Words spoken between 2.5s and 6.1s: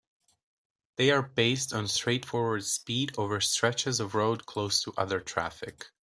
speed over stretches of road closed to other traffic.